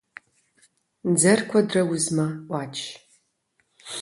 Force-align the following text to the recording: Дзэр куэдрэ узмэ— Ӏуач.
Дзэр 1.13 1.39
куэдрэ 1.49 1.81
узмэ— 1.93 2.27
Ӏуач. 2.47 2.75